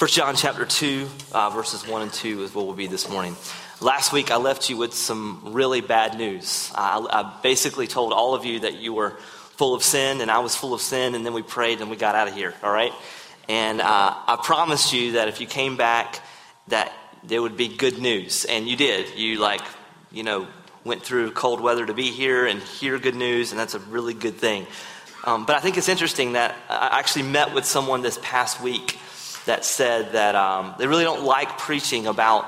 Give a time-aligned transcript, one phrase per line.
[0.00, 3.36] First John chapter 2, uh, verses 1 and 2 is what we'll be this morning.
[3.82, 6.72] Last week, I left you with some really bad news.
[6.74, 9.10] I, I basically told all of you that you were
[9.58, 11.98] full of sin, and I was full of sin, and then we prayed and we
[11.98, 12.94] got out of here, all right?
[13.46, 13.84] And uh,
[14.26, 16.22] I promised you that if you came back,
[16.68, 16.90] that
[17.22, 18.46] there would be good news.
[18.46, 19.18] And you did.
[19.18, 19.60] You, like,
[20.10, 20.46] you know,
[20.82, 24.14] went through cold weather to be here and hear good news, and that's a really
[24.14, 24.66] good thing.
[25.24, 28.98] Um, but I think it's interesting that I actually met with someone this past week
[29.50, 32.46] that said that um, they really don't like preaching about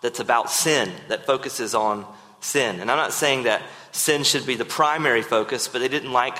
[0.00, 2.04] that's about sin, that focuses on
[2.40, 2.80] sin.
[2.80, 6.36] And I'm not saying that sin should be the primary focus, but they didn't like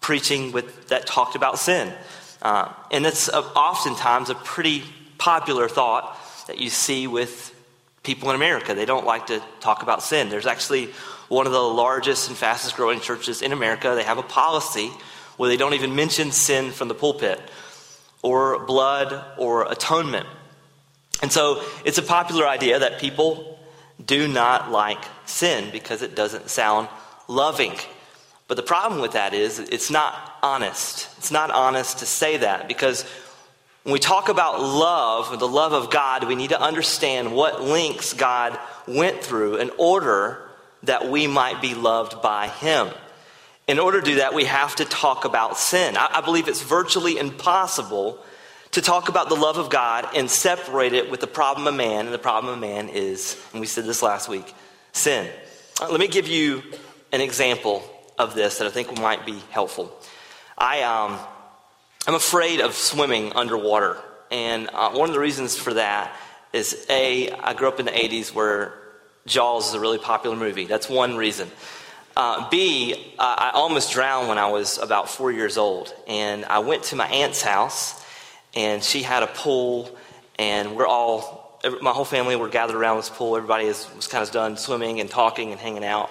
[0.00, 1.92] preaching with, that talked about sin.
[2.40, 4.84] Uh, and it's a, oftentimes a pretty
[5.18, 7.52] popular thought that you see with
[8.04, 8.74] people in America.
[8.74, 10.28] They don't like to talk about sin.
[10.28, 10.90] There's actually
[11.28, 13.94] one of the largest and fastest growing churches in America.
[13.96, 14.92] They have a policy
[15.38, 17.40] where they don't even mention sin from the pulpit
[18.22, 20.26] or blood or atonement.
[21.22, 23.58] And so it's a popular idea that people
[24.04, 26.88] do not like sin because it doesn't sound
[27.28, 27.74] loving.
[28.48, 31.08] But the problem with that is it's not honest.
[31.18, 33.04] It's not honest to say that because
[33.84, 38.12] when we talk about love, the love of God, we need to understand what links
[38.12, 40.42] God went through in order
[40.82, 42.88] that we might be loved by Him.
[43.70, 45.96] In order to do that, we have to talk about sin.
[45.96, 48.18] I, I believe it's virtually impossible
[48.72, 52.06] to talk about the love of God and separate it with the problem of man,
[52.06, 54.52] and the problem of man is, and we said this last week,
[54.90, 55.30] sin.
[55.80, 56.64] Uh, let me give you
[57.12, 57.84] an example
[58.18, 59.96] of this that I think might be helpful.
[60.58, 61.16] I, um,
[62.08, 63.98] I'm afraid of swimming underwater,
[64.32, 66.12] and uh, one of the reasons for that
[66.52, 68.74] is A, I grew up in the 80s where
[69.26, 70.64] Jaws is a really popular movie.
[70.64, 71.48] That's one reason.
[72.16, 75.94] Uh, B, uh, I almost drowned when I was about four years old.
[76.06, 78.04] And I went to my aunt's house,
[78.54, 79.90] and she had a pool,
[80.38, 83.36] and we're all, my whole family were gathered around this pool.
[83.36, 86.10] Everybody is, was kind of done swimming and talking and hanging out.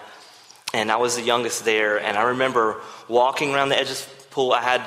[0.74, 4.26] And I was the youngest there, and I remember walking around the edge of the
[4.30, 4.54] pool.
[4.54, 4.82] I had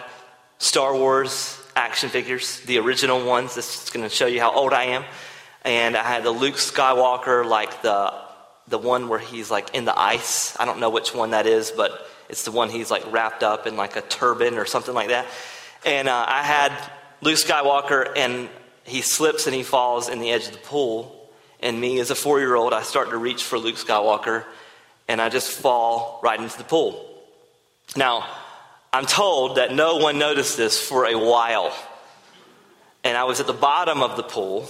[0.58, 3.54] Star Wars action figures, the original ones.
[3.54, 5.04] This is going to show you how old I am.
[5.64, 8.12] And I had the Luke Skywalker, like the
[8.72, 10.58] the one where he's like in the ice.
[10.58, 13.66] I don't know which one that is, but it's the one he's like wrapped up
[13.66, 15.26] in like a turban or something like that.
[15.84, 16.72] And uh, I had
[17.20, 18.48] Luke Skywalker, and
[18.84, 21.30] he slips and he falls in the edge of the pool.
[21.60, 24.44] And me, as a four year old, I start to reach for Luke Skywalker,
[25.06, 27.08] and I just fall right into the pool.
[27.94, 28.26] Now,
[28.90, 31.74] I'm told that no one noticed this for a while.
[33.04, 34.66] And I was at the bottom of the pool,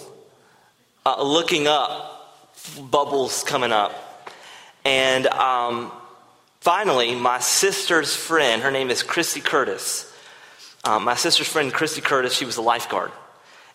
[1.07, 2.12] uh, looking up
[2.91, 3.95] bubbles coming up.
[4.85, 5.93] And um,
[6.61, 10.13] finally, my sister's friend, her name is Christy Curtis.
[10.85, 13.13] Um, my sister's friend, Christy Curtis, she was a lifeguard.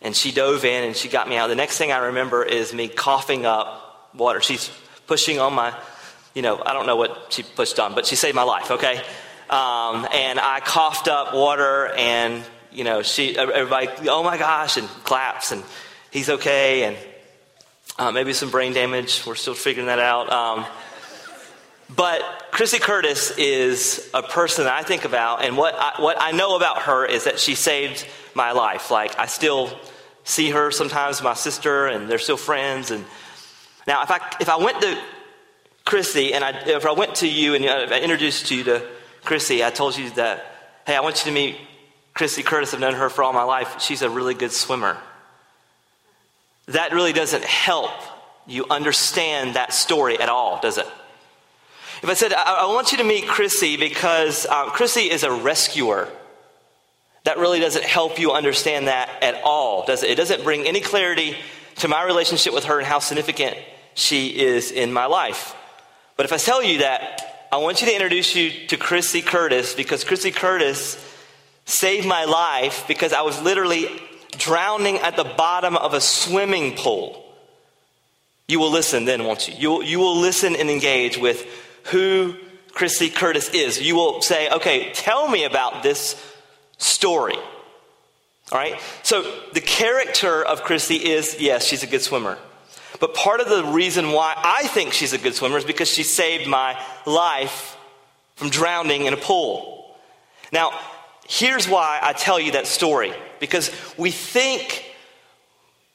[0.01, 1.47] And she dove in and she got me out.
[1.47, 4.41] The next thing I remember is me coughing up water.
[4.41, 4.69] She's
[5.07, 5.73] pushing on my,
[6.33, 8.97] you know, I don't know what she pushed on, but she saved my life, okay?
[9.49, 14.87] Um, and I coughed up water and, you know, she, everybody, oh my gosh, and
[14.87, 15.63] claps and
[16.11, 16.83] he's okay.
[16.83, 16.97] And
[17.97, 19.25] uh, maybe some brain damage.
[19.25, 20.31] We're still figuring that out.
[20.31, 20.65] Um,
[21.95, 22.21] but
[22.51, 26.55] Chrissy Curtis is a person that I think about, and what I, what I know
[26.55, 28.91] about her is that she saved my life.
[28.91, 29.69] Like, I still
[30.23, 32.91] see her sometimes, my sister, and they're still friends.
[32.91, 33.05] And
[33.87, 34.99] now, if I, if I went to
[35.85, 38.85] Chrissy, and I, if I went to you and I introduced you to
[39.23, 40.45] Chrissy, I told you that,
[40.85, 41.55] hey, I want you to meet
[42.13, 42.73] Chrissy Curtis.
[42.73, 43.79] I've known her for all my life.
[43.79, 44.97] She's a really good swimmer
[46.67, 47.91] that really doesn't help
[48.45, 50.87] you understand that story at all, does it?
[52.03, 55.31] If I said, I, I want you to meet Chrissy because um, Chrissy is a
[55.31, 56.09] rescuer,
[57.23, 60.11] that really doesn't help you understand that at all, does it?
[60.11, 61.35] It doesn't bring any clarity
[61.77, 63.57] to my relationship with her and how significant
[63.95, 65.55] she is in my life.
[66.15, 69.73] But if I tell you that, I want you to introduce you to Chrissy Curtis
[69.73, 71.03] because Chrissy Curtis
[71.65, 73.89] saved my life because I was literally
[74.37, 77.23] drowning at the bottom of a swimming pool,
[78.47, 79.55] you will listen then, won't you?
[79.57, 81.45] You you will listen and engage with
[81.85, 82.35] who
[82.71, 83.81] Christy Curtis is.
[83.81, 86.15] You will say, okay, tell me about this
[86.77, 87.35] story.
[88.51, 88.79] All right?
[89.03, 89.23] So
[89.53, 92.37] the character of Christy is yes, she's a good swimmer.
[92.99, 96.03] But part of the reason why I think she's a good swimmer is because she
[96.03, 97.77] saved my life
[98.35, 99.95] from drowning in a pool.
[100.51, 100.71] Now,
[101.27, 104.85] here's why I tell you that story because we think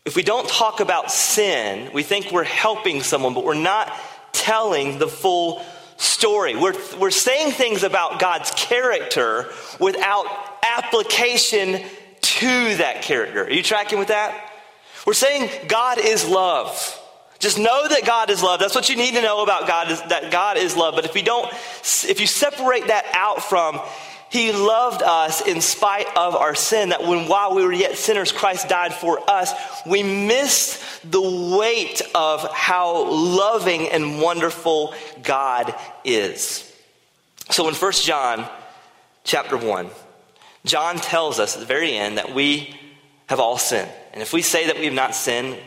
[0.04, 3.92] if we don't talk about sin, we think we're helping someone, but we're not
[4.32, 5.64] telling the full
[5.96, 6.56] story.
[6.56, 9.48] We're, we're saying things about God's character
[9.78, 10.26] without
[10.62, 11.82] application
[12.20, 13.44] to that character.
[13.44, 14.50] Are you tracking with that?
[15.06, 16.98] We're saying God is love.
[17.38, 18.60] Just know that God is love.
[18.60, 20.94] That's what you need to know about God is that God is love.
[20.94, 23.80] But if we don't, if you separate that out from
[24.32, 28.32] he loved us in spite of our sin, that when while we were yet sinners,
[28.32, 29.52] Christ died for us.
[29.84, 30.81] We missed
[31.11, 31.20] the
[31.55, 36.67] weight of how loving and wonderful God is.
[37.50, 38.49] So in 1 John
[39.23, 39.90] chapter 1,
[40.64, 42.75] John tells us at the very end that we
[43.26, 43.90] have all sinned.
[44.14, 45.58] And if we say that we have not sinned,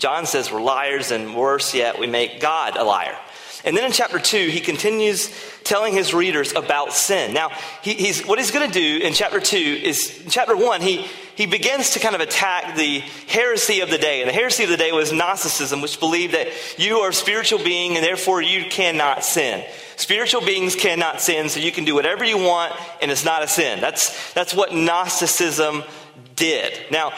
[0.00, 3.16] John says we're liars, and worse yet, we make God a liar.
[3.64, 5.30] And then in chapter 2, he continues
[5.64, 7.34] telling his readers about sin.
[7.34, 7.50] Now,
[7.82, 11.06] he, he's, what he's going to do in chapter 2 is, in chapter 1, he,
[11.36, 14.20] he begins to kind of attack the heresy of the day.
[14.20, 16.48] And the heresy of the day was Gnosticism, which believed that
[16.78, 19.64] you are a spiritual being and therefore you cannot sin.
[19.96, 23.48] Spiritual beings cannot sin, so you can do whatever you want and it's not a
[23.48, 23.80] sin.
[23.80, 25.82] That's, that's what Gnosticism
[26.36, 26.78] did.
[26.90, 27.12] Now,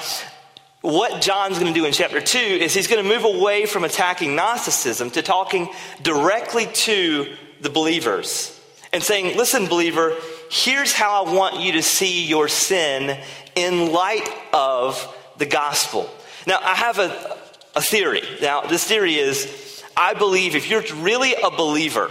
[0.83, 3.85] what John's going to do in chapter 2 is he's going to move away from
[3.85, 5.69] attacking Gnosticism to talking
[6.03, 8.61] directly to the believers
[8.93, 10.17] and saying, Listen, believer,
[10.51, 13.19] here's how I want you to see your sin
[13.55, 16.11] in light of the gospel.
[16.47, 17.39] Now, I have a,
[17.77, 18.23] a theory.
[18.41, 22.11] Now, this theory is I believe if you're really a believer,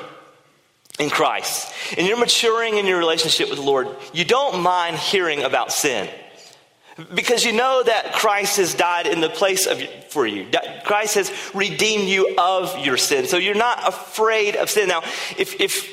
[1.00, 5.44] in Christ and you're maturing in your relationship with the Lord, you don't mind hearing
[5.44, 6.10] about sin.
[7.14, 10.48] Because you know that Christ has died in the place of, for you.
[10.84, 13.28] Christ has redeemed you of your sin.
[13.28, 14.88] So you're not afraid of sin.
[14.90, 15.02] Now,
[15.38, 15.90] if, if,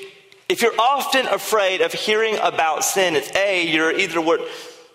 [0.48, 4.40] if you're often afraid of hearing about sin, it's A, you're either what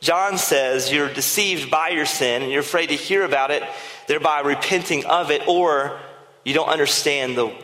[0.02, 3.64] John says, you're deceived by your sin and you're afraid to hear about it,
[4.08, 5.98] thereby repenting of it, or
[6.44, 7.56] you don't understand the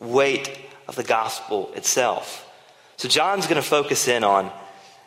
[0.00, 0.58] weight
[0.88, 2.50] of the gospel itself.
[2.96, 4.50] So John's going to focus in on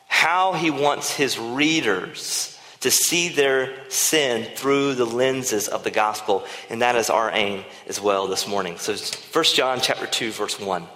[0.08, 6.46] how he wants his readers to see their sin through the lenses of the gospel
[6.70, 8.78] and that is our aim as well this morning.
[8.78, 10.88] So 1 john chapter 2 verse 1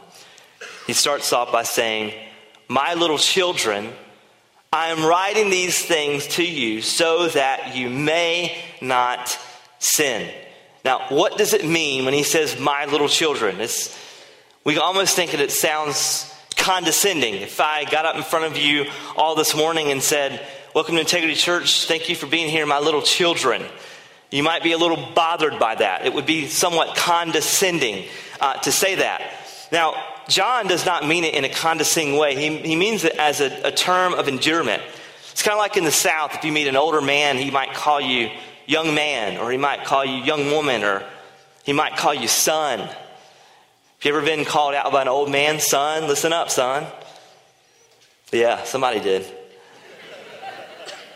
[0.87, 2.13] he starts off by saying
[2.67, 3.91] my little children
[4.71, 9.37] i am writing these things to you so that you may not
[9.79, 10.31] sin.
[10.85, 13.97] Now what does it mean when he says my little children it's,
[14.63, 17.33] we almost think that it sounds condescending.
[17.35, 18.85] If i got up in front of you
[19.17, 21.85] all this morning and said Welcome to Integrity Church.
[21.85, 23.61] Thank you for being here, my little children.
[24.29, 26.05] You might be a little bothered by that.
[26.05, 28.05] It would be somewhat condescending
[28.39, 29.21] uh, to say that.
[29.73, 33.41] Now, John does not mean it in a condescending way, he, he means it as
[33.41, 34.81] a, a term of endearment.
[35.33, 37.73] It's kind of like in the South, if you meet an older man, he might
[37.73, 38.29] call you
[38.65, 41.03] young man, or he might call you young woman, or
[41.65, 42.79] he might call you son.
[42.79, 42.95] Have
[44.03, 46.07] you ever been called out by an old man, son?
[46.07, 46.87] Listen up, son.
[48.31, 49.40] Yeah, somebody did.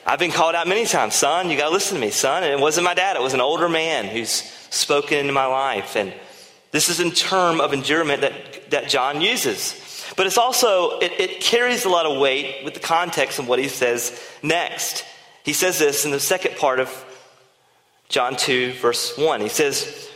[0.07, 2.43] I've been called out many times, son, you got to listen to me, son.
[2.43, 4.31] And it wasn't my dad, it was an older man who's
[4.69, 5.95] spoken into my life.
[5.95, 6.13] And
[6.69, 9.81] this is in term of endearment that, that John uses.
[10.15, 13.57] But it's also, it, it carries a lot of weight with the context of what
[13.57, 15.03] he says next.
[15.43, 17.05] He says this in the second part of
[18.07, 19.41] John 2, verse 1.
[19.41, 20.07] He says,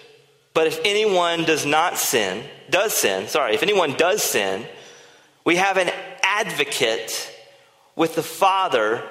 [0.54, 4.68] But if anyone does not sin, does sin, sorry, if anyone does sin,
[5.44, 5.90] we have an
[6.22, 7.36] advocate
[7.96, 9.04] with the Father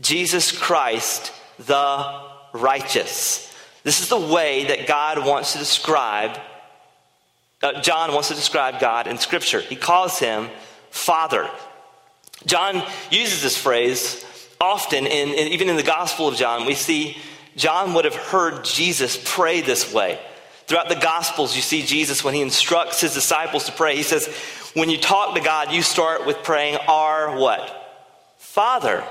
[0.00, 2.22] Jesus Christ, the
[2.52, 3.52] righteous.
[3.82, 6.38] This is the way that God wants to describe,
[7.62, 9.60] uh, John wants to describe God in Scripture.
[9.60, 10.48] He calls him
[10.90, 11.48] Father.
[12.46, 14.24] John uses this phrase
[14.60, 16.66] often, in, in, even in the Gospel of John.
[16.66, 17.16] We see
[17.56, 20.18] John would have heard Jesus pray this way.
[20.66, 23.96] Throughout the Gospels, you see Jesus when he instructs his disciples to pray.
[23.96, 24.26] He says,
[24.74, 27.80] when you talk to God, you start with praying, Our what?
[28.38, 29.04] Father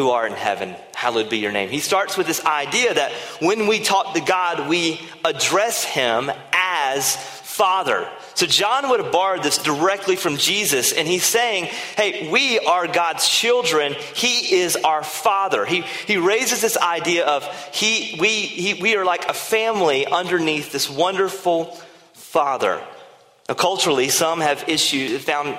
[0.00, 1.68] who are in heaven, hallowed be your name.
[1.68, 7.16] He starts with this idea that when we talk to God, we address him as
[7.16, 8.08] Father.
[8.34, 11.66] So John would have borrowed this directly from Jesus, and he's saying,
[11.96, 13.94] Hey, we are God's children.
[14.14, 15.66] He is our Father.
[15.66, 20.72] He, he raises this idea of he, we, he, we are like a family underneath
[20.72, 21.78] this wonderful
[22.14, 22.82] Father.
[23.50, 25.58] Now, culturally, some have issues, found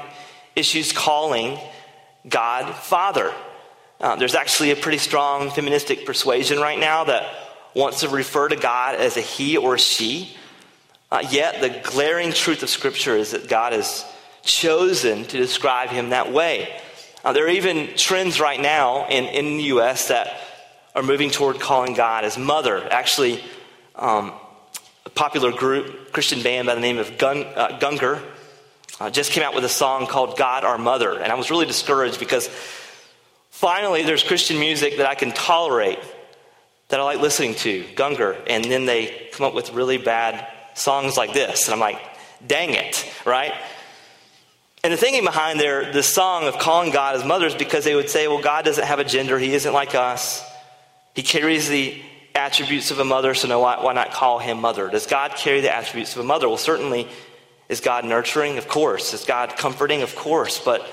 [0.56, 1.60] issues calling
[2.28, 3.32] God Father.
[4.02, 7.24] Uh, there's actually a pretty strong feministic persuasion right now that
[7.76, 10.36] wants to refer to God as a he or a she.
[11.12, 14.04] Uh, yet, the glaring truth of Scripture is that God has
[14.44, 16.82] chosen to describe him that way.
[17.24, 20.08] Uh, there are even trends right now in, in the U.S.
[20.08, 20.36] that
[20.96, 22.84] are moving toward calling God as mother.
[22.92, 23.44] Actually,
[23.96, 24.34] um,
[25.06, 28.20] a popular group, Christian band by the name of Gun, uh, Gungor,
[29.00, 31.20] uh, just came out with a song called God Our Mother.
[31.20, 32.50] And I was really discouraged because
[33.62, 36.00] Finally, there's Christian music that I can tolerate
[36.88, 41.16] that I like listening to, Gungor, and then they come up with really bad songs
[41.16, 41.68] like this.
[41.68, 42.02] And I'm like,
[42.48, 43.54] dang it, right?
[44.84, 47.94] And the thinking behind their the song of calling God as mother is because they
[47.94, 50.44] would say, well, God doesn't have a gender, he isn't like us.
[51.14, 52.02] He carries the
[52.34, 54.90] attributes of a mother, so no, why, why not call him mother?
[54.90, 56.48] Does God carry the attributes of a mother?
[56.50, 57.08] Well, certainly.
[57.70, 58.58] Is God nurturing?
[58.58, 59.14] Of course.
[59.14, 60.02] Is God comforting?
[60.02, 60.58] Of course.
[60.58, 60.84] But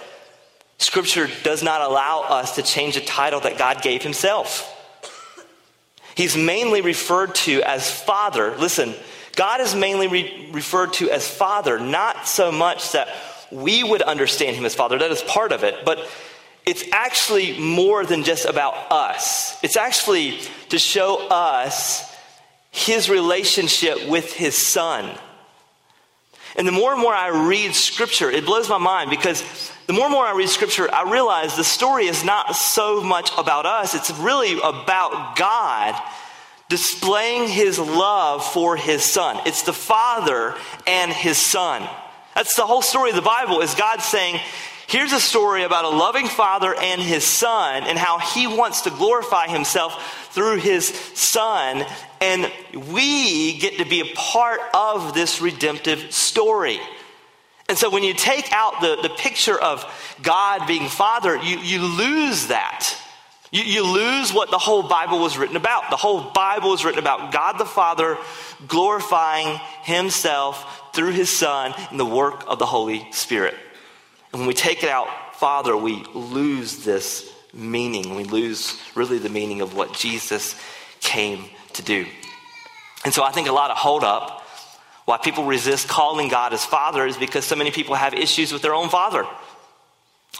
[0.79, 4.75] Scripture does not allow us to change a title that God gave himself.
[6.15, 8.57] He's mainly referred to as Father.
[8.57, 8.95] Listen,
[9.37, 13.09] God is mainly re- referred to as Father, not so much that
[13.51, 14.99] we would understand him as Father.
[14.99, 15.85] That is part of it.
[15.85, 16.09] But
[16.67, 19.57] it's actually more than just about us.
[19.65, 22.15] It's actually to show us
[22.71, 25.17] his relationship with his son.
[26.59, 29.43] And the more and more I read scripture, it blows my mind because
[29.87, 33.31] the more and more I read scripture, I realize the story is not so much
[33.39, 35.95] about us, it's really about God
[36.69, 39.41] displaying his love for his son.
[39.47, 40.55] It's the father
[40.87, 41.89] and his son.
[42.35, 44.41] That's the whole story of the Bible is God saying,
[44.89, 48.91] Here's a story about a loving father and his son, and how he wants to
[48.91, 51.85] glorify himself through his son.
[52.23, 56.81] And we get to be a part of this redemptive story.
[57.69, 59.85] And so when you take out the, the picture of
[60.23, 62.97] God being father, you, you lose that.
[63.51, 65.91] You, you lose what the whole Bible was written about.
[65.91, 68.19] The whole Bible was written about God the Father
[68.67, 73.55] glorifying himself through his Son in the work of the Holy Spirit.
[74.33, 78.15] And when we take it out, Father, we lose this meaning.
[78.15, 80.55] We lose really the meaning of what Jesus
[81.01, 81.45] came
[81.75, 82.07] to do.
[83.05, 84.43] And so I think a lot of hold up
[85.05, 88.63] why people resist calling God as Father is because so many people have issues with
[88.63, 89.27] their own father.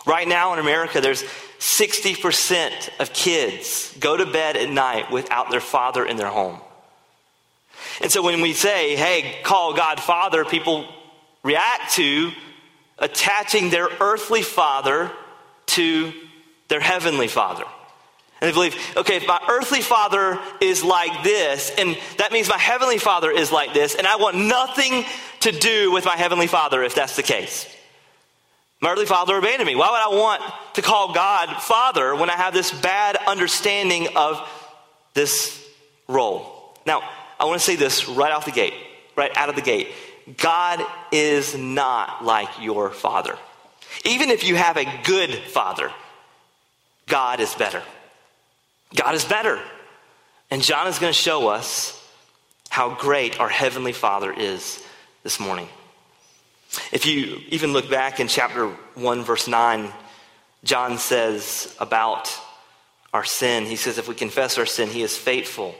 [0.07, 1.23] Right now in America, there's
[1.59, 6.61] 60% of kids go to bed at night without their father in their home.
[8.01, 10.87] And so when we say, hey, call God Father, people
[11.43, 12.33] react to
[12.99, 15.11] attaching their earthly father
[15.67, 16.13] to
[16.69, 17.65] their heavenly father.
[18.41, 22.59] And they believe, okay, if my earthly father is like this, and that means my
[22.59, 25.05] heavenly father is like this, and I want nothing
[25.41, 27.67] to do with my heavenly father if that's the case.
[28.81, 29.75] My earthly father abandoned me.
[29.75, 30.43] Why would I want
[30.75, 34.41] to call God Father when I have this bad understanding of
[35.15, 35.67] this
[36.07, 36.77] role?
[36.87, 37.03] Now,
[37.41, 38.75] I want to say this right off the gate,
[39.17, 39.89] right out of the gate.
[40.37, 43.37] God is not like your father.
[44.05, 45.91] Even if you have a good father,
[47.07, 47.83] God is better.
[48.95, 49.61] God is better.
[50.51, 51.95] And John is going to show us
[52.71, 54.83] how great our Heavenly Father is
[55.23, 55.69] this morning.
[56.93, 59.91] If you even look back in chapter 1, verse 9,
[60.65, 62.37] John says about
[63.13, 65.75] our sin, he says, if we confess our sin, he is faithful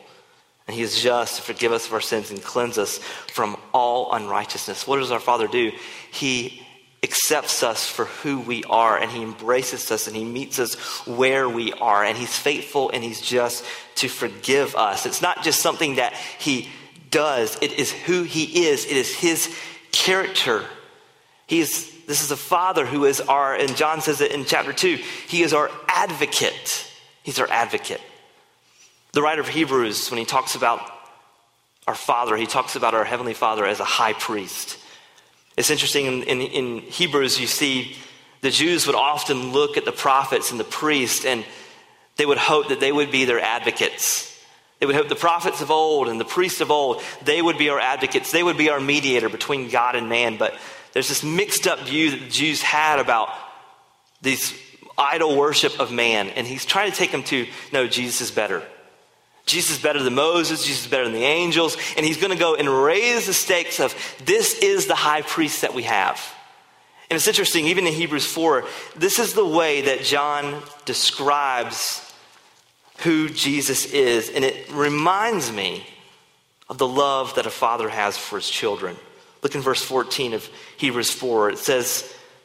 [0.67, 2.99] and he is just to forgive us of our sins and cleanse us
[3.33, 4.87] from all unrighteousness.
[4.87, 5.73] What does our Father do?
[6.11, 6.63] He
[7.03, 10.75] accepts us for who we are and he embraces us and he meets us
[11.07, 13.65] where we are and he's faithful and he's just
[13.97, 15.07] to forgive us.
[15.07, 16.69] It's not just something that he
[17.11, 19.55] does, it is who he is, it is his
[19.93, 20.65] character.
[21.47, 24.73] He is this is a father who is our and John says it in chapter
[24.73, 24.97] 2,
[25.29, 26.91] he is our advocate.
[27.23, 28.01] He's our advocate.
[29.13, 30.81] The writer of Hebrews, when he talks about
[31.87, 34.78] our Father, he talks about our Heavenly Father as a high priest.
[35.59, 37.97] It's interesting in, in, in, Hebrews, you see
[38.43, 41.45] the Jews would often look at the prophets and the priests, and
[42.15, 44.41] they would hope that they would be their advocates.
[44.79, 47.71] They would hope the prophets of old and the priests of old, they would be
[47.71, 48.31] our advocates.
[48.31, 50.37] They would be our mediator between God and man.
[50.37, 50.57] But
[50.93, 53.31] there's this mixed up view that the Jews had about
[54.23, 54.57] these
[54.97, 56.29] idol worship of man.
[56.29, 58.63] And he's trying to take them to no, Jesus is better.
[59.49, 62.39] Jesus is better than Moses, Jesus is better than the angels, and he's going to
[62.39, 66.21] go and raise the stakes of this is the high priest that we have.
[67.11, 68.65] And it's interesting, even in Hebrews 4,
[68.97, 72.05] this is the way that John describes
[72.99, 75.87] who Jesus is, and it reminds me
[76.69, 78.97] of the love that a father has for his children.
[79.43, 81.51] Look in verse 14 of Hebrews 4.
[81.51, 82.13] It says,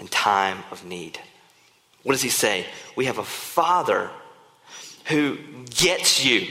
[0.00, 1.20] in time of need.
[2.02, 2.66] What does he say?
[2.96, 4.10] We have a father
[5.04, 6.48] who gets you.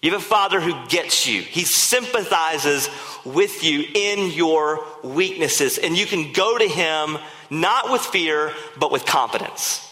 [0.00, 1.42] You have a father who gets you.
[1.42, 2.88] He sympathizes
[3.24, 5.76] with you in your weaknesses.
[5.76, 7.18] And you can go to him
[7.50, 9.84] not with fear, but with confidence.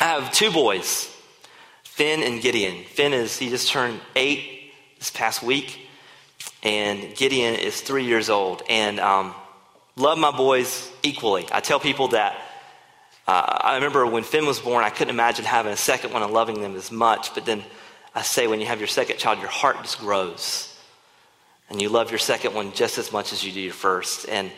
[0.00, 1.08] I have two boys,
[1.84, 2.84] Finn and Gideon.
[2.84, 5.86] Finn is, he just turned eight this past week,
[6.62, 8.62] and Gideon is three years old.
[8.68, 9.34] And um,
[10.00, 11.46] love my boys equally.
[11.52, 12.36] I tell people that
[13.26, 16.32] uh, I remember when Finn was born, I couldn't imagine having a second one and
[16.32, 17.62] loving them as much, but then
[18.14, 20.66] I say when you have your second child, your heart just grows.
[21.68, 24.28] And you love your second one just as much as you do your first.
[24.28, 24.50] And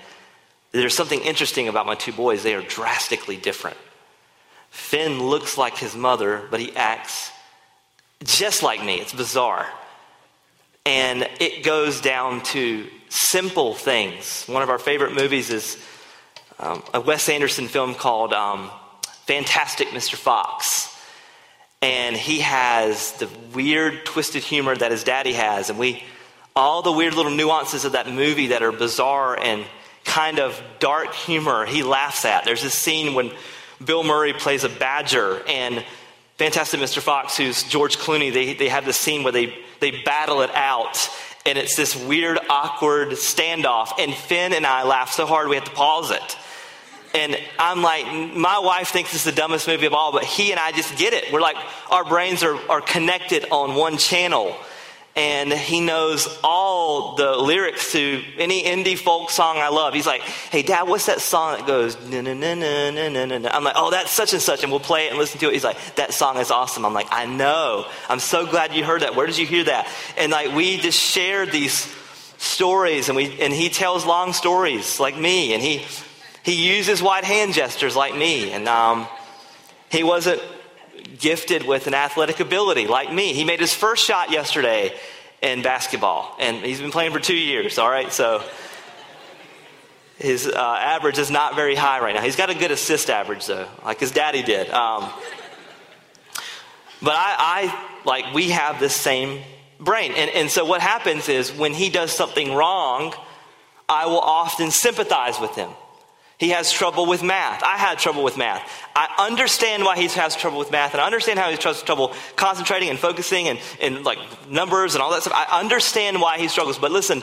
[0.70, 2.42] there's something interesting about my two boys.
[2.42, 3.76] They are drastically different.
[4.70, 7.30] Finn looks like his mother, but he acts
[8.25, 8.94] just like me.
[8.94, 9.66] It's bizarre.
[10.85, 14.45] And it goes down to simple things.
[14.47, 15.83] One of our favorite movies is
[16.59, 18.71] um, a Wes Anderson film called um,
[19.27, 20.15] Fantastic Mr.
[20.15, 20.93] Fox
[21.83, 26.03] and he has the weird, twisted humor that his daddy has, and we
[26.55, 29.65] all the weird little nuances of that movie that are bizarre and
[30.05, 32.45] kind of dark humor he laughs at.
[32.45, 33.33] There's this scene when
[33.85, 35.85] Bill Murray plays a badger and
[36.37, 37.01] Fantastic Mr.
[37.01, 41.11] Fox, who's George Clooney, they, they have this scene where they, they battle it out.
[41.45, 43.99] And it's this weird, awkward standoff.
[43.99, 46.39] And Finn and I laugh so hard we have to pause it.
[47.15, 50.59] And I'm like, my wife thinks it's the dumbest movie of all, but he and
[50.59, 51.31] I just get it.
[51.31, 51.57] We're like,
[51.91, 54.57] our brains are, are connected on one channel.
[55.14, 59.92] And he knows all the lyrics to any indie folk song I love.
[59.92, 63.38] He's like, hey, dad, what's that song that goes, na na na na na na
[63.38, 63.50] na?
[63.52, 64.62] I'm like, oh, that's such and such.
[64.62, 65.52] And we'll play it and listen to it.
[65.52, 66.87] He's like, that song is awesome.
[66.87, 67.85] I'm like, I know.
[68.09, 69.14] I'm so glad you heard that.
[69.14, 69.87] Where did you hear that?
[70.16, 71.95] And like, we just shared these
[72.38, 75.52] stories and we, and he tells long stories like me.
[75.52, 75.85] And he,
[76.42, 78.50] he uses white hand gestures like me.
[78.52, 79.07] And um,
[79.90, 80.40] he wasn't
[81.18, 83.33] gifted with an athletic ability like me.
[83.33, 84.94] He made his first shot yesterday
[85.40, 88.12] in basketball, and he's been playing for two years, all right?
[88.12, 88.42] So
[90.16, 92.22] his uh, average is not very high right now.
[92.22, 94.70] He's got a good assist average, though, like his daddy did.
[94.70, 95.11] Um,
[97.03, 99.42] but I, I, like, we have this same
[99.81, 100.12] brain.
[100.16, 103.14] And, and so what happens is when he does something wrong,
[103.88, 105.70] I will often sympathize with him.
[106.42, 107.62] He has trouble with math.
[107.62, 108.68] I had trouble with math.
[108.96, 112.12] I understand why he has trouble with math, and I understand how he has trouble
[112.35, 114.18] concentrating and focusing and, and like
[114.50, 115.35] numbers and all that stuff.
[115.37, 116.81] I understand why he struggles.
[116.81, 117.22] But listen,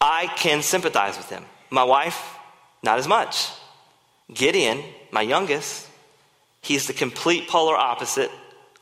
[0.00, 1.44] I can sympathize with him.
[1.70, 2.20] My wife,
[2.82, 3.50] not as much.
[4.34, 5.86] Gideon, my youngest,
[6.60, 8.32] he's the complete polar opposite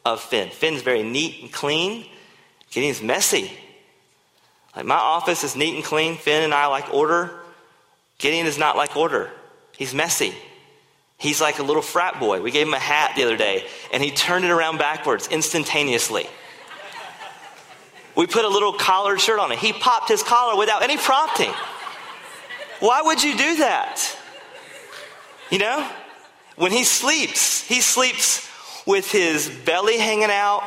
[0.07, 0.49] of Finn.
[0.49, 2.07] Finn's very neat and clean.
[2.71, 3.53] Gideon's messy.
[4.75, 6.17] Like my office is neat and clean.
[6.17, 7.36] Finn and I like order.
[8.19, 9.31] Gideon is not like order,
[9.77, 10.35] he's messy.
[11.19, 12.43] He's like a little frat boy.
[12.43, 16.27] We gave him a hat the other day, and he turned it around backwards instantaneously.
[18.15, 19.59] We put a little collared shirt on it.
[19.59, 21.53] He popped his collar without any prompting.
[22.81, 24.03] Why would you do that?
[25.51, 25.91] You know?
[26.57, 28.47] When he sleeps, he sleeps
[28.87, 30.63] with his belly hanging out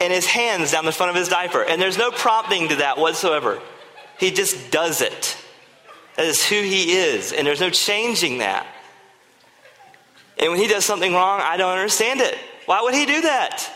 [0.00, 1.62] and his hands down the front of his diaper.
[1.62, 3.60] And there's no prompting to that whatsoever.
[4.18, 5.36] He just does it.
[6.16, 8.66] That is who he is, and there's no changing that.
[10.38, 12.36] And when he does something wrong, I don't understand it.
[12.66, 13.70] Why would he do that?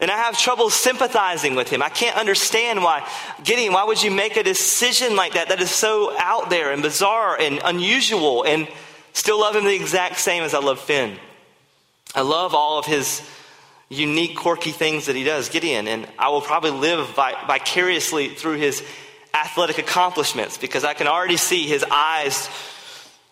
[0.00, 1.82] And I have trouble sympathizing with him.
[1.82, 3.08] I can't understand why.
[3.42, 6.82] Gideon, why would you make a decision like that that is so out there and
[6.82, 8.68] bizarre and unusual and
[9.12, 11.16] still love him the exact same as I love Finn?
[12.14, 13.28] I love all of his
[13.88, 18.82] unique, quirky things that he does, Gideon, and I will probably live vicariously through his
[19.34, 22.48] athletic accomplishments because I can already see his eyes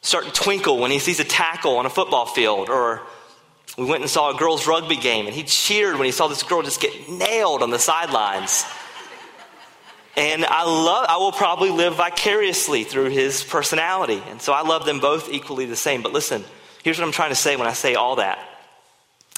[0.02, 2.68] start to twinkle when he sees a tackle on a football field.
[2.68, 3.02] Or
[3.76, 6.42] we went and saw a girls' rugby game and he cheered when he saw this
[6.42, 8.64] girl just get nailed on the sidelines.
[10.16, 14.22] And I love, I will probably live vicariously through his personality.
[14.30, 16.02] And so I love them both equally the same.
[16.02, 16.42] But listen,
[16.82, 18.38] here's what I'm trying to say when I say all that.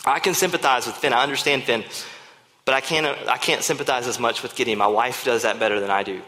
[0.04, 1.12] I can sympathize with Finn.
[1.12, 1.84] I understand Finn.
[2.64, 4.78] But I can't, I can't sympathize as much with Gideon.
[4.78, 6.22] My wife does that better than I do.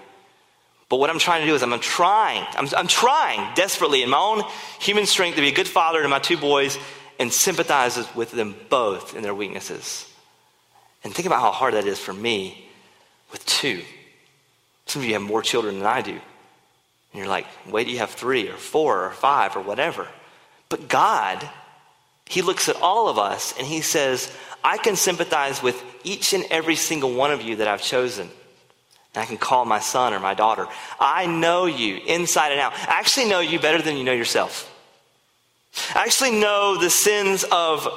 [0.90, 4.18] But what I'm trying to do is I'm trying, I'm, I'm trying desperately in my
[4.18, 4.42] own
[4.80, 6.76] human strength to be a good father to my two boys
[7.20, 10.06] and sympathize with them both in their weaknesses.
[11.04, 12.68] And think about how hard that is for me
[13.30, 13.82] with two.
[14.86, 16.10] Some of you have more children than I do.
[16.10, 16.20] And
[17.14, 20.08] you're like, wait you have three or four or five or whatever.
[20.68, 21.48] But God,
[22.26, 24.32] He looks at all of us and He says,
[24.64, 28.28] I can sympathize with each and every single one of you that I've chosen.
[29.14, 30.68] I can call my son or my daughter.
[30.98, 32.72] I know you inside and out.
[32.74, 34.66] I actually know you better than you know yourself.
[35.94, 37.88] I actually know the sins of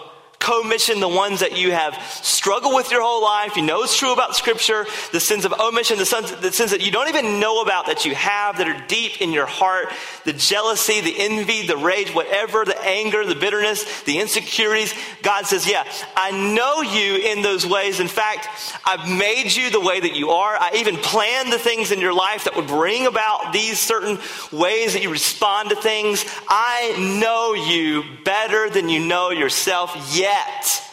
[0.44, 3.56] commission the ones that you have struggled with your whole life.
[3.56, 6.86] You know it's true about Scripture, the sins of omission, the sins, the sins that
[6.86, 9.88] you don't even know about that you have that are deep in your heart,
[10.26, 14.94] the jealousy, the envy, the rage, whatever, the anger, the bitterness, the insecurities.
[15.22, 18.02] God says, Yeah, I know you in those ways.
[18.02, 18.48] In fact,
[18.86, 20.56] I've made you the way that you are.
[20.56, 24.20] I even planned the things in your life that would bring about these certain
[24.52, 26.26] ways that you respond to things.
[26.50, 29.96] I know you better than you know yourself,
[30.34, 30.84] yet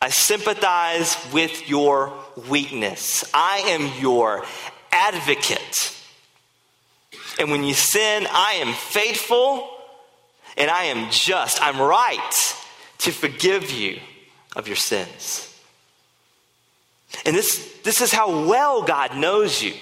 [0.00, 2.12] I sympathize with your
[2.48, 3.24] weakness.
[3.32, 4.44] I am your
[4.92, 5.96] advocate.
[7.38, 9.68] And when you sin, I am faithful
[10.56, 11.62] and I am just.
[11.62, 12.54] I'm right
[12.98, 13.98] to forgive you
[14.54, 15.50] of your sins.
[17.24, 19.72] And this, this is how well God knows you.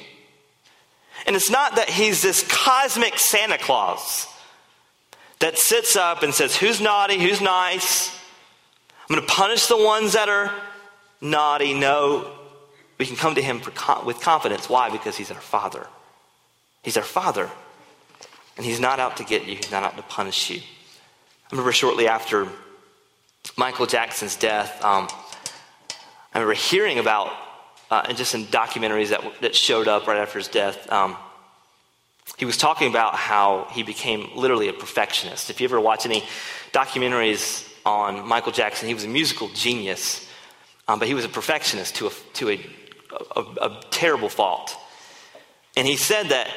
[1.26, 4.28] And it's not that he's this cosmic Santa Claus
[5.40, 7.18] that sits up and says, Who's naughty?
[7.18, 8.21] Who's nice?
[9.08, 10.52] I'm going to punish the ones that are
[11.20, 11.74] naughty.
[11.74, 12.30] No,
[12.98, 14.68] we can come to him for, with confidence.
[14.68, 14.90] Why?
[14.90, 15.86] Because he's our Father.
[16.82, 17.50] He's our Father.
[18.56, 20.58] And he's not out to get you, he's not out to punish you.
[20.58, 22.48] I remember shortly after
[23.56, 25.08] Michael Jackson's death, um,
[26.34, 27.32] I remember hearing about,
[27.90, 31.16] uh, and just in documentaries that, that showed up right after his death, um,
[32.38, 35.50] he was talking about how he became literally a perfectionist.
[35.50, 36.22] If you ever watch any
[36.72, 40.29] documentaries on Michael Jackson, he was a musical genius,
[40.88, 42.61] um, but he was a perfectionist to, a, to a,
[43.37, 44.77] a, a terrible fault.
[45.77, 46.49] And he said that,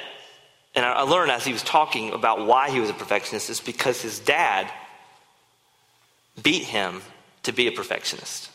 [0.76, 4.02] and I learned as he was talking about why he was a perfectionist, is because
[4.02, 4.70] his dad
[6.42, 7.02] beat him
[7.44, 8.50] to be a perfectionist.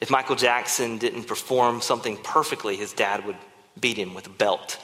[0.00, 3.36] If Michael Jackson didn't perform something perfectly, his dad would
[3.80, 4.78] beat him with a belt.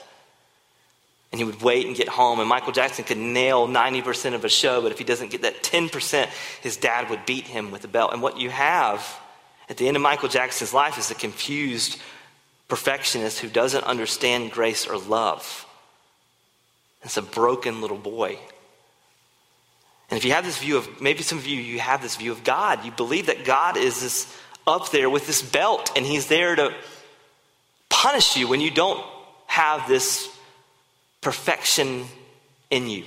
[1.31, 4.49] And he would wait and get home, and Michael Jackson could nail 90% of a
[4.49, 6.27] show, but if he doesn't get that 10%,
[6.61, 8.13] his dad would beat him with a belt.
[8.13, 9.07] And what you have
[9.69, 12.01] at the end of Michael Jackson's life is a confused
[12.67, 15.67] perfectionist who doesn't understand grace or love.
[17.03, 18.39] It's a broken little boy.
[20.09, 22.31] And if you have this view of, maybe some of you, you have this view
[22.31, 22.83] of God.
[22.83, 26.73] You believe that God is this up there with this belt and he's there to
[27.89, 29.03] punish you when you don't
[29.47, 30.35] have this
[31.21, 32.05] perfection
[32.69, 33.05] in you.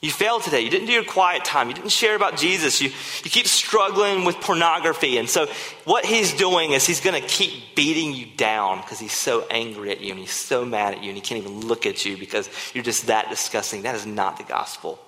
[0.00, 0.60] You failed today.
[0.60, 1.68] You didn't do your quiet time.
[1.68, 2.80] You didn't share about Jesus.
[2.80, 2.90] You,
[3.24, 5.18] you keep struggling with pornography.
[5.18, 5.48] And so,
[5.84, 9.90] what he's doing is he's going to keep beating you down because he's so angry
[9.90, 12.16] at you and he's so mad at you and he can't even look at you
[12.16, 13.82] because you're just that disgusting.
[13.82, 15.00] That is not the gospel.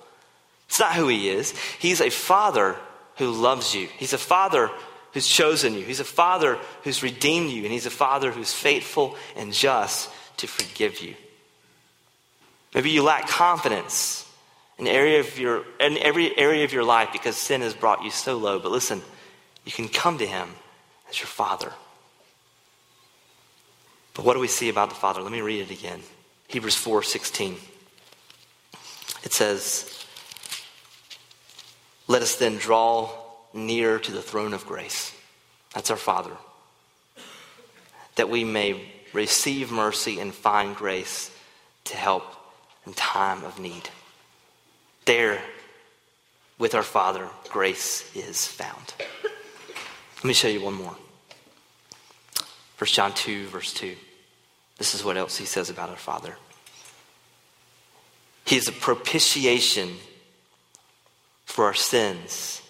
[0.67, 1.51] It's not who he is.
[1.79, 2.75] He's a father
[3.17, 4.69] who loves you, he's a father
[5.13, 9.15] who's chosen you, he's a father who's redeemed you, and he's a father who's faithful
[9.35, 11.13] and just to forgive you.
[12.73, 14.29] Maybe you lack confidence
[14.77, 18.11] in, area of your, in every area of your life because sin has brought you
[18.11, 18.59] so low.
[18.59, 19.01] But listen,
[19.65, 20.49] you can come to him
[21.09, 21.71] as your father.
[24.13, 25.21] But what do we see about the father?
[25.21, 26.01] Let me read it again.
[26.47, 27.55] Hebrews 4 16.
[29.23, 30.05] It says,
[32.07, 33.09] Let us then draw
[33.53, 35.13] near to the throne of grace.
[35.73, 36.35] That's our Father.
[38.15, 41.31] That we may receive mercy and find grace
[41.85, 42.23] to help
[42.85, 43.89] in time of need.
[45.05, 45.41] There,
[46.57, 48.93] with our Father, grace is found.
[50.17, 50.95] Let me show you one more.
[52.77, 53.95] 1 John 2, verse 2.
[54.77, 56.35] This is what else he says about our Father.
[58.45, 59.97] He is a propitiation
[61.45, 62.61] for our sins.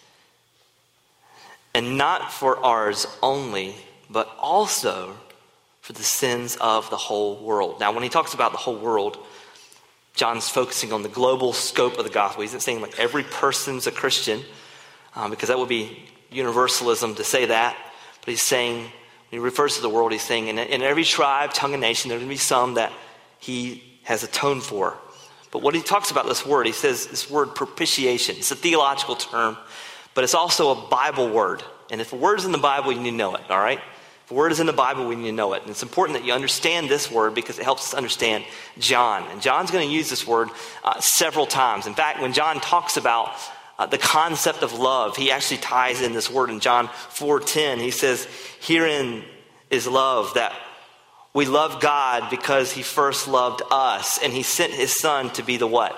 [1.74, 3.76] And not for ours only,
[4.10, 5.16] but also
[5.82, 7.80] for the sins of the whole world.
[7.80, 9.18] Now, when he talks about the whole world,
[10.14, 12.42] John's focusing on the global scope of the gospel.
[12.42, 14.42] He's not saying like every person's a Christian,
[15.16, 17.76] um, because that would be universalism to say that.
[18.20, 18.92] But he's saying, when
[19.30, 22.20] he refers to the world, he's saying in, in every tribe, tongue, and nation, there's
[22.20, 22.92] going to be some that
[23.40, 24.98] he has atoned for.
[25.52, 28.38] But what he talks about this word, he says this word propitiation.
[28.38, 29.58] It's a theological term,
[30.14, 31.64] but it's also a Bible word.
[31.90, 33.82] And if a word's in the Bible, you need to know it, all right?
[34.32, 35.64] The word is in the Bible, we need to know it.
[35.64, 38.46] And it's important that you understand this word because it helps us understand
[38.80, 39.28] John.
[39.30, 40.48] And John's going to use this word
[40.86, 41.86] uh, several times.
[41.86, 43.36] In fact, when John talks about
[43.78, 47.80] uh, the concept of love, he actually ties in this word in John 4:10.
[47.80, 48.26] He says,
[48.62, 49.26] "Herein
[49.70, 50.54] is love that
[51.34, 55.58] we love God because he first loved us and he sent his son to be
[55.58, 55.94] the what?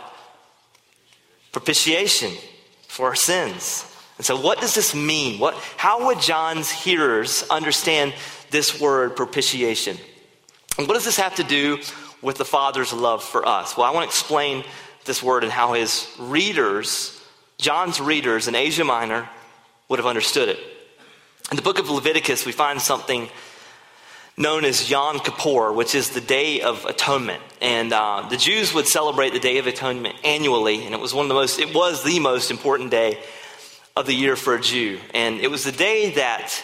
[1.51, 2.31] Propitiation
[2.87, 3.92] for our sins."
[4.23, 5.37] And so, what does this mean?
[5.37, 8.13] What, how would John's hearers understand
[8.51, 9.97] this word propitiation?
[10.77, 11.79] And what does this have to do
[12.21, 13.75] with the Father's love for us?
[13.75, 14.63] Well, I want to explain
[15.03, 17.21] this word and how his readers,
[17.57, 19.27] John's readers in Asia Minor,
[19.89, 20.59] would have understood it.
[21.51, 23.27] In the book of Leviticus, we find something
[24.37, 27.43] known as Yom Kippur, which is the Day of Atonement.
[27.59, 31.25] And uh, the Jews would celebrate the Day of Atonement annually, and it was one
[31.25, 33.19] of the most, it was the most important day
[33.95, 34.99] of the year for a Jew.
[35.13, 36.63] And it was the day that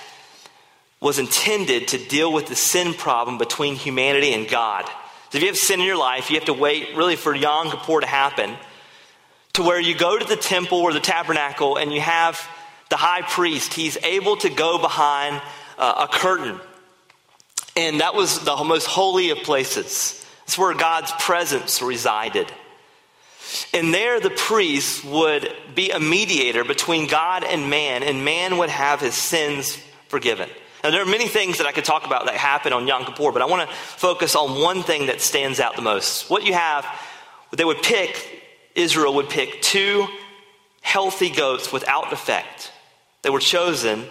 [0.99, 4.85] was intended to deal with the sin problem between humanity and God.
[5.31, 7.69] So if you have sin in your life, you have to wait really for Yom
[7.69, 8.55] Kippur to happen
[9.53, 12.39] to where you go to the temple or the tabernacle and you have
[12.89, 13.73] the high priest.
[13.73, 15.41] He's able to go behind
[15.77, 16.59] uh, a curtain
[17.79, 20.25] and that was the most holy of places.
[20.43, 22.51] It's where God's presence resided.
[23.73, 28.69] And there, the priest would be a mediator between God and man, and man would
[28.69, 30.49] have his sins forgiven.
[30.83, 33.31] Now, there are many things that I could talk about that happen on Yom Kippur,
[33.31, 36.29] but I want to focus on one thing that stands out the most.
[36.29, 36.85] What you have,
[37.51, 38.43] they would pick,
[38.75, 40.07] Israel would pick two
[40.81, 42.71] healthy goats without defect.
[43.23, 44.05] They were chosen,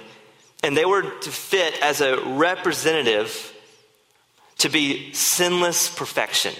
[0.62, 3.54] and they were to fit as a representative
[4.58, 6.52] to be sinless perfection.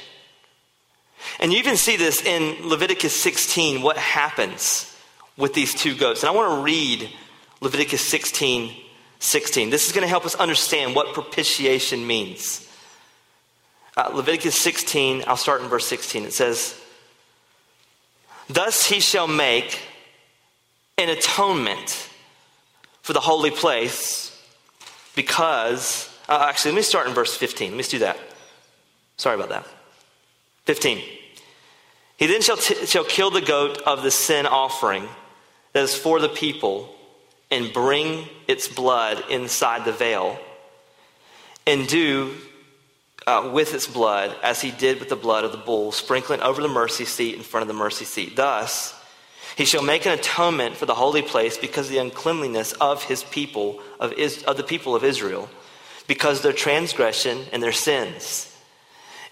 [1.41, 4.95] And you even see this in Leviticus 16, what happens
[5.37, 6.23] with these two goats.
[6.23, 7.11] And I want to read
[7.61, 8.75] Leviticus 16,
[9.19, 9.71] 16.
[9.71, 12.69] This is going to help us understand what propitiation means.
[13.97, 16.25] Uh, Leviticus 16, I'll start in verse 16.
[16.25, 16.81] It says,
[18.49, 19.81] Thus he shall make
[20.97, 22.09] an atonement
[23.03, 24.25] for the holy place
[25.15, 27.71] because uh, actually, let me start in verse 15.
[27.71, 28.19] Let me do that.
[29.17, 29.67] Sorry about that.
[30.69, 31.03] 15.
[32.19, 35.09] He then shall, t- shall kill the goat of the sin offering
[35.73, 36.95] that is for the people
[37.51, 40.39] and bring its blood inside the veil
[41.67, 42.35] and do
[43.27, 46.61] uh, with its blood as he did with the blood of the bull, sprinkling over
[46.61, 48.37] the mercy seat in front of the mercy seat.
[48.37, 48.95] Thus,
[49.57, 53.25] he shall make an atonement for the holy place because of the uncleanliness of his
[53.25, 55.49] people, of, is, of the people of Israel
[56.07, 58.55] because their transgression and their sins.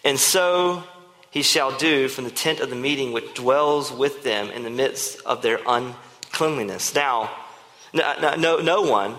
[0.03, 0.83] And so
[1.37, 4.70] he shall do from the tent of the meeting which dwells with them in the
[4.70, 6.94] midst of their uncleanliness.
[6.94, 7.31] Now,
[7.92, 9.16] no, no, no one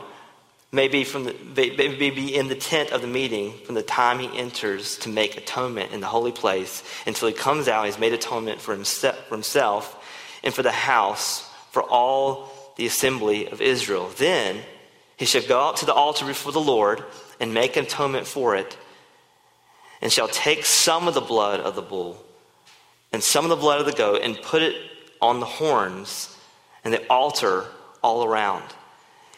[0.72, 4.18] may be, from the, may be in the tent of the meeting from the time
[4.18, 7.86] he enters to make atonement in the holy place until he comes out.
[7.86, 13.48] He's made atonement for himself, for himself and for the house, for all the assembly
[13.48, 14.10] of Israel.
[14.18, 14.64] Then
[15.18, 17.04] he shall go out to the altar before the Lord
[17.40, 18.76] and make atonement for it,
[20.02, 22.24] and shall take some of the blood of the bull
[23.12, 24.76] and some of the blood of the goat and put it
[25.22, 26.36] on the horns
[26.84, 27.66] and the altar
[28.04, 28.64] all around.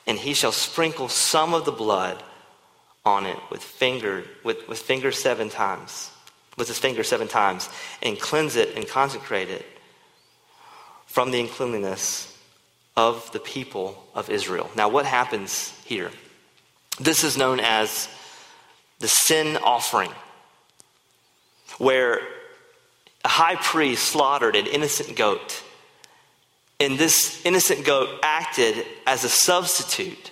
[0.06, 2.22] And he shall sprinkle some of the blood
[3.06, 6.12] on it with finger with, with finger seven times,
[6.58, 7.70] with his finger seven times,
[8.02, 9.66] and cleanse it and consecrate it
[11.06, 12.38] from the uncleanness
[12.96, 14.70] of the people of Israel.
[14.76, 16.12] Now, what happens here?
[17.00, 18.10] This is known as
[19.00, 20.12] the sin offering,
[21.78, 22.22] where
[23.24, 25.64] a high priest slaughtered an innocent goat.
[26.80, 30.32] And this innocent goat acted as a substitute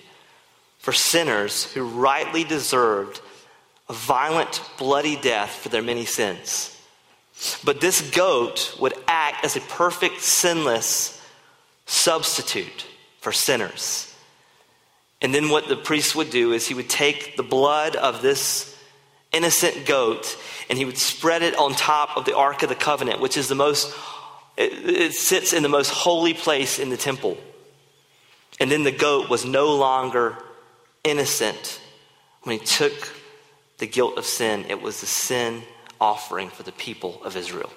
[0.78, 3.20] for sinners who rightly deserved
[3.88, 6.74] a violent, bloody death for their many sins.
[7.64, 11.22] But this goat would act as a perfect, sinless
[11.86, 12.86] substitute
[13.20, 14.14] for sinners.
[15.20, 18.76] And then what the priest would do is he would take the blood of this
[19.32, 20.36] innocent goat
[20.68, 23.48] and he would spread it on top of the Ark of the Covenant, which is
[23.48, 23.94] the most,
[24.56, 27.36] it, it sits in the most holy place in the temple.
[28.60, 30.36] And then the goat was no longer
[31.04, 31.80] innocent
[32.42, 33.14] when he took
[33.78, 34.66] the guilt of sin.
[34.68, 35.62] It was the sin
[36.00, 37.70] offering for the people of Israel.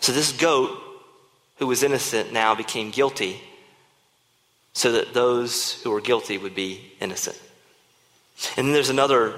[0.00, 0.78] So this goat,
[1.58, 3.40] who was innocent, now became guilty
[4.74, 7.40] so that those who were guilty would be innocent.
[8.56, 9.34] And then there's another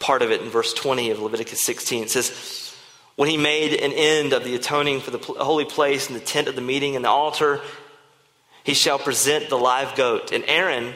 [0.00, 2.04] part of it in verse 20 of Leviticus 16.
[2.04, 2.74] It says,
[3.14, 6.48] When he made an end of the atoning for the holy place and the tent
[6.48, 7.60] of the meeting and the altar,
[8.64, 10.32] he shall present the live goat.
[10.32, 10.94] And Aaron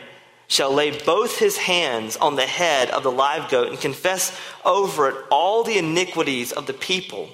[0.48, 5.10] shall lay both his hands on the head of the live goat and confess over
[5.10, 7.28] it all the iniquities of the people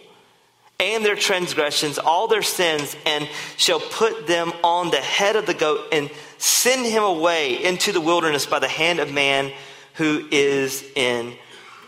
[0.79, 5.55] and their transgressions, all their sins, and shall put them on the head of the
[5.55, 9.53] goat and send him away into the wilderness by the hand of man
[9.95, 11.35] who is in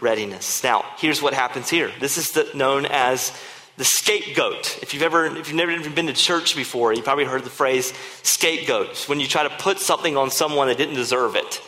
[0.03, 0.63] readiness.
[0.63, 1.91] Now, here's what happens here.
[2.01, 3.33] This is the, known as
[3.77, 4.81] the scapegoat.
[4.83, 7.51] If you've ever, if you've never even been to church before, you probably heard the
[7.51, 9.09] phrase scapegoat.
[9.09, 11.63] When you try to put something on someone that didn't deserve it.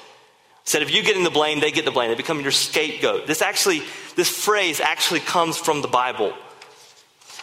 [0.64, 2.10] Instead of you getting the blame, they get the blame.
[2.10, 3.26] They become your scapegoat.
[3.26, 3.82] This actually,
[4.16, 6.32] this phrase actually comes from the Bible.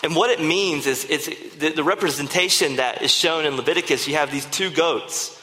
[0.04, 1.28] And what it means is, is
[1.60, 4.08] the, the representation that is shown in Leviticus.
[4.08, 5.40] You have these two goats,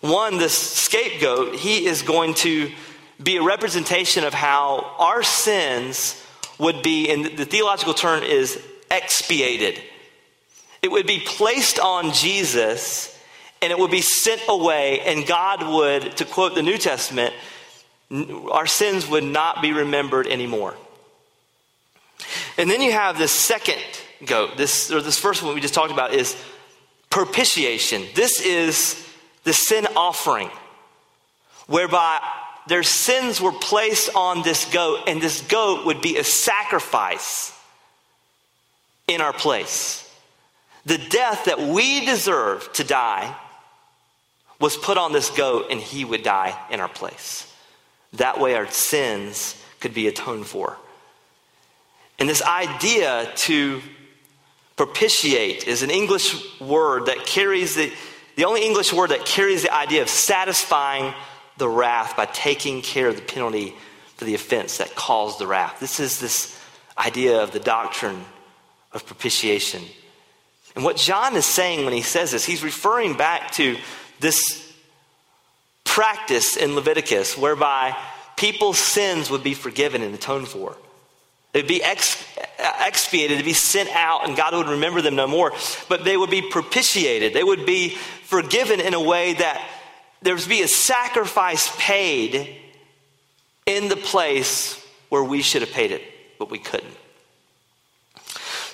[0.00, 2.72] One, this scapegoat, he is going to
[3.22, 6.22] be a representation of how our sins
[6.58, 9.80] would be, and the theological term is expiated.
[10.82, 13.16] It would be placed on Jesus
[13.62, 17.34] and it would be sent away, and God would, to quote the New Testament,
[18.50, 20.74] our sins would not be remembered anymore.
[22.56, 23.82] And then you have this second
[24.24, 24.56] goat.
[24.56, 26.36] This or this first one we just talked about is
[27.10, 28.04] propitiation.
[28.14, 29.06] This is
[29.44, 30.50] the sin offering,
[31.66, 32.20] whereby
[32.66, 37.52] their sins were placed on this goat, and this goat would be a sacrifice
[39.08, 40.06] in our place.
[40.86, 43.34] The death that we deserve to die
[44.60, 47.52] was put on this goat, and he would die in our place.
[48.14, 50.76] That way, our sins could be atoned for.
[52.18, 53.80] And this idea to
[54.76, 57.92] propitiate is an English word that carries the,
[58.36, 61.14] the only English word that carries the idea of satisfying
[61.60, 63.74] the wrath by taking care of the penalty
[64.16, 65.78] for the offense that caused the wrath.
[65.78, 66.58] This is this
[66.98, 68.24] idea of the doctrine
[68.92, 69.82] of propitiation.
[70.74, 73.76] And what John is saying when he says this, he's referring back to
[74.18, 74.72] this
[75.84, 77.96] practice in Leviticus whereby
[78.36, 80.76] people's sins would be forgiven and atoned for.
[81.52, 82.24] They'd be ex-
[82.80, 85.52] expiated, to be sent out, and God would remember them no more.
[85.88, 87.34] But they would be propitiated.
[87.34, 87.90] They would be
[88.24, 89.66] forgiven in a way that
[90.22, 92.56] there would be a sacrifice paid
[93.66, 96.02] in the place where we should have paid it,
[96.38, 96.94] but we couldn't.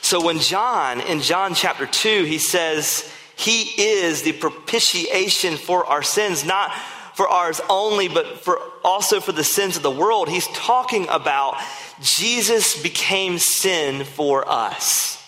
[0.00, 6.02] So when John, in John chapter 2, he says, He is the propitiation for our
[6.02, 6.72] sins, not
[7.14, 10.28] for ours only, but for also for the sins of the world.
[10.28, 11.56] He's talking about
[12.00, 15.22] Jesus became sin for us.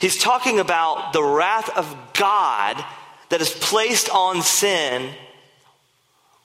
[0.00, 2.84] He's talking about the wrath of God
[3.30, 5.10] that is placed on sin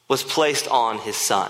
[0.07, 1.49] was placed on his son.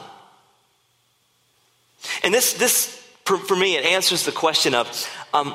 [2.23, 5.53] And this, this for, for me, it answers the question of um,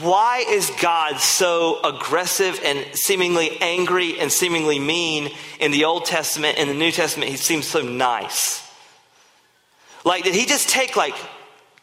[0.00, 6.58] why is God so aggressive and seemingly angry and seemingly mean in the Old Testament?
[6.58, 8.62] In the New Testament, he seems so nice.
[10.04, 11.16] Like, did he just take like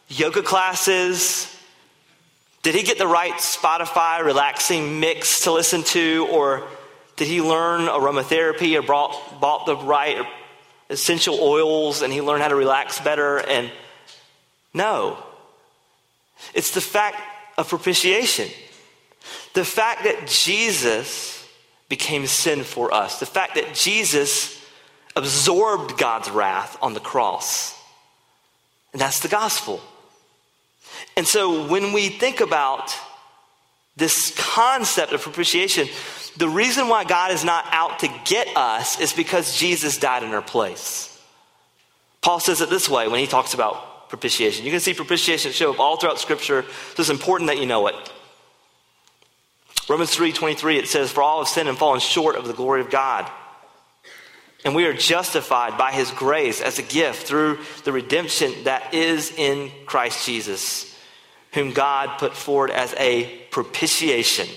[0.07, 1.49] yoga classes?
[2.61, 6.27] Did he get the right Spotify relaxing mix to listen to?
[6.31, 6.63] Or
[7.15, 10.25] did he learn aromatherapy or brought, bought the right
[10.89, 13.37] essential oils and he learned how to relax better?
[13.37, 13.71] And
[14.73, 15.17] no.
[16.53, 17.17] It's the fact
[17.57, 18.49] of propitiation.
[19.53, 21.47] The fact that Jesus
[21.87, 24.59] became sin for us, the fact that Jesus
[25.15, 27.79] absorbed God's wrath on the cross.
[28.91, 29.81] And that's the gospel.
[31.15, 32.95] And so when we think about
[33.95, 35.87] this concept of propitiation,
[36.37, 40.33] the reason why God is not out to get us is because Jesus died in
[40.33, 41.09] our place.
[42.21, 44.65] Paul says it this way when he talks about propitiation.
[44.65, 46.63] You can see propitiation show up all throughout Scripture,
[46.95, 47.95] so it's important that you know it.
[49.89, 52.89] Romans 3:23 it says, "For all have sinned and fallen short of the glory of
[52.89, 53.29] God."
[54.65, 59.31] And we are justified by his grace as a gift through the redemption that is
[59.35, 60.85] in Christ Jesus,
[61.51, 64.47] whom God put forward as a propitiation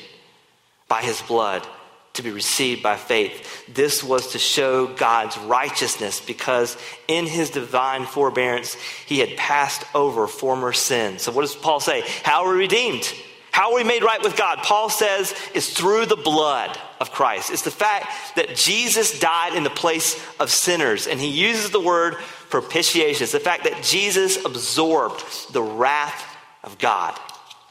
[0.89, 1.67] by his blood
[2.15, 3.65] to be received by faith.
[3.73, 6.77] This was to show God's righteousness because
[7.09, 8.75] in his divine forbearance,
[9.07, 11.23] he had passed over former sins.
[11.23, 12.03] So, what does Paul say?
[12.23, 13.13] How are we redeemed?
[13.57, 14.59] How are we made right with God?
[14.59, 17.51] Paul says it's through the blood of Christ.
[17.51, 21.81] It's the fact that Jesus died in the place of sinners, and he uses the
[21.81, 22.17] word
[22.51, 23.23] propitiation.
[23.23, 27.19] It's the fact that Jesus absorbed the wrath of God.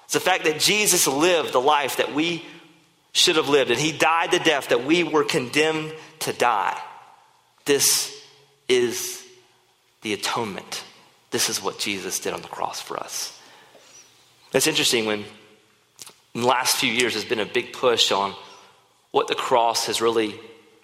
[0.05, 2.43] It's the fact that Jesus lived the life that we
[3.15, 6.77] should have lived, and he died the death that we were condemned to die.
[7.63, 8.13] This
[8.67, 9.23] is
[10.01, 10.83] the atonement.
[11.31, 13.39] This is what Jesus did on the cross for us.
[14.51, 15.23] It's interesting when
[16.33, 18.35] in the last few years there's been a big push on
[19.11, 20.37] what the cross has really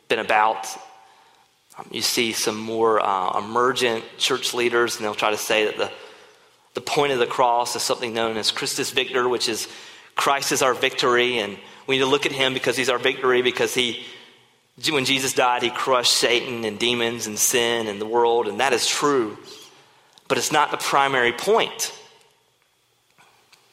[0.07, 0.67] been about.
[1.77, 5.75] Um, you see some more uh, emergent church leaders, and they'll try to say that
[5.75, 5.91] the,
[6.75, 9.67] the point of the cross is something known as Christus Victor, which is
[10.15, 13.41] Christ is our victory, and we need to look at him because he's our victory,
[13.41, 14.03] because he,
[14.89, 18.73] when Jesus died, he crushed Satan and demons and sin and the world, and that
[18.73, 19.37] is true.
[20.27, 21.93] But it's not the primary point.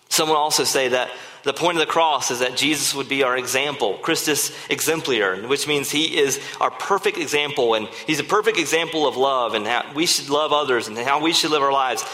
[0.09, 1.11] Some Someone also say that
[1.44, 5.66] the point of the cross is that Jesus would be our example, Christus exemplar, which
[5.66, 9.90] means he is our perfect example, and he's a perfect example of love and how
[9.94, 12.04] we should love others and how we should live our lives.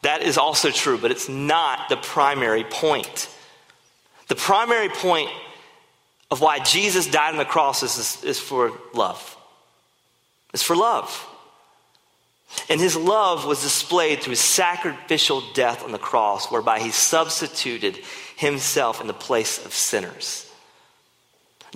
[0.00, 3.28] That is also true, but it's not the primary point.
[4.42, 5.30] Primary point
[6.28, 9.36] of why Jesus died on the cross is, is for love.
[10.52, 11.28] It's for love.
[12.68, 18.00] And his love was displayed through his sacrificial death on the cross, whereby he substituted
[18.34, 20.50] himself in the place of sinners.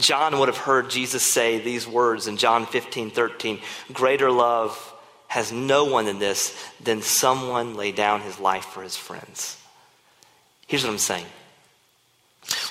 [0.01, 3.61] John would have heard Jesus say these words in John 15 13
[3.93, 4.93] Greater love
[5.29, 9.57] has no one than this, than someone lay down his life for his friends.
[10.67, 11.27] Here's what I'm saying.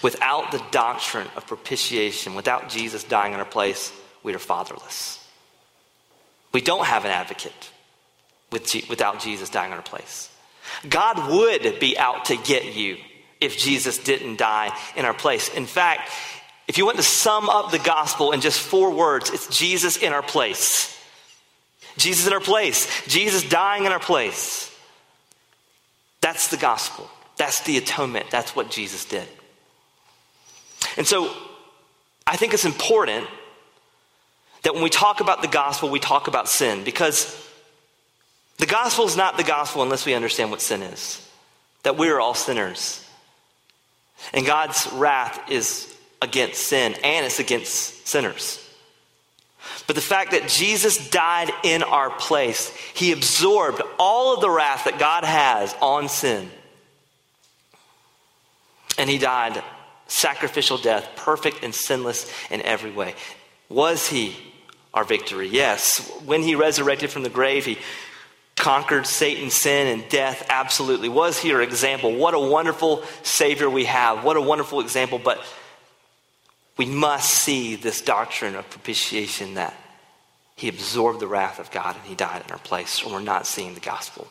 [0.02, 3.92] Without the doctrine of propitiation, without Jesus dying in our place,
[4.24, 5.26] we are fatherless.
[6.52, 7.72] We don't have an advocate
[8.52, 10.30] without Jesus dying in our place.
[10.88, 12.98] God would be out to get you
[13.42, 15.54] if Jesus didn't die in our place.
[15.54, 16.10] In fact,
[16.68, 20.14] if you want to sum up the gospel in just four words, it's Jesus in
[20.14, 20.98] our place.
[21.98, 23.06] Jesus in our place.
[23.08, 24.72] Jesus dying in our place.
[26.22, 27.10] That's the gospel.
[27.38, 28.28] That's the atonement.
[28.32, 29.28] That's what Jesus did.
[30.98, 31.34] And so
[32.26, 33.28] I think it's important
[34.64, 37.42] that when we talk about the gospel, we talk about sin because
[38.58, 41.22] the gospel is not the gospel unless we understand what sin is.
[41.84, 43.06] That we are all sinners.
[44.34, 48.62] And God's wrath is against sin and it's against sinners.
[49.88, 54.86] But the fact that Jesus died in our place, he absorbed all of the wrath
[54.86, 56.50] that God has on sin.
[58.98, 59.62] And he died
[60.08, 63.16] sacrificial death, perfect and sinless in every way.
[63.70, 64.36] Was he
[64.94, 65.48] our victory?
[65.48, 66.10] Yes.
[66.26, 67.78] When he resurrected from the grave, he
[68.56, 70.46] conquered Satan, sin, and death?
[70.50, 71.10] Absolutely.
[71.10, 72.14] Was he our example?
[72.14, 74.24] What a wonderful Savior we have.
[74.24, 75.20] What a wonderful example.
[75.20, 75.44] But
[76.78, 79.74] we must see this doctrine of propitiation that
[80.56, 83.46] he absorbed the wrath of God and he died in our place, or we're not
[83.46, 84.28] seeing the gospel.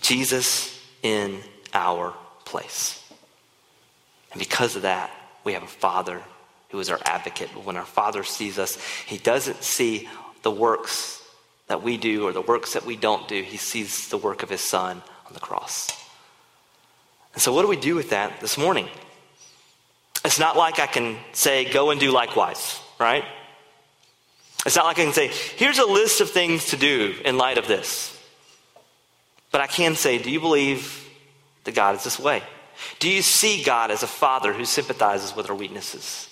[0.00, 1.40] Jesus in
[1.74, 2.14] our
[2.44, 2.99] place.
[4.32, 5.10] And because of that,
[5.44, 6.22] we have a Father
[6.70, 7.48] who is our advocate.
[7.64, 10.08] When our Father sees us, he doesn't see
[10.42, 11.22] the works
[11.66, 14.50] that we do or the works that we don't do, he sees the work of
[14.50, 15.88] his son on the cross.
[17.32, 18.88] And so, what do we do with that this morning?
[20.24, 23.24] It's not like I can say, go and do likewise, right?
[24.66, 27.56] It's not like I can say, here's a list of things to do in light
[27.56, 28.18] of this.
[29.50, 31.08] But I can say, do you believe
[31.64, 32.42] that God is this way?
[32.98, 36.28] Do you see God as a father who sympathizes with our weaknesses?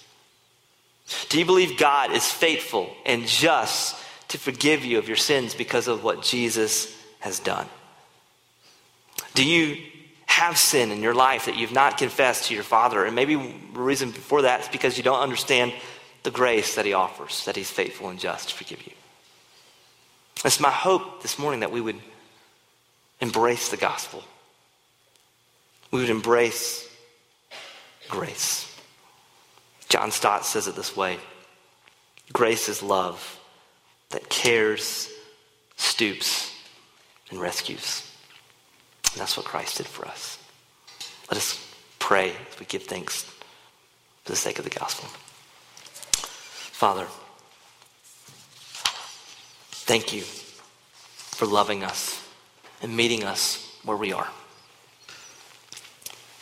[1.28, 3.96] Do you believe God is faithful and just
[4.28, 7.66] to forgive you of your sins because of what Jesus has done?
[9.34, 9.82] Do you
[10.26, 13.04] have sin in your life that you've not confessed to your Father?
[13.04, 15.72] And maybe the reason for that is because you don't understand
[16.22, 18.92] the grace that He offers, that He's faithful and just to forgive you.
[20.44, 22.00] It's my hope this morning that we would
[23.20, 24.22] embrace the gospel.
[25.90, 26.88] We would embrace
[28.08, 28.64] grace.
[29.88, 31.18] John Stott says it this way
[32.32, 33.38] Grace is love
[34.10, 35.10] that cares,
[35.76, 36.52] stoops,
[37.30, 38.10] and rescues.
[39.12, 40.38] And that's what Christ did for us.
[41.30, 41.64] Let us
[41.98, 43.22] pray as we give thanks
[44.24, 45.08] for the sake of the gospel.
[46.72, 47.06] Father,
[49.70, 52.22] thank you for loving us
[52.82, 54.28] and meeting us where we are.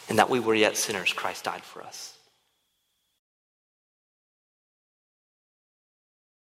[0.08, 2.15] And that we were yet sinners, Christ died for us.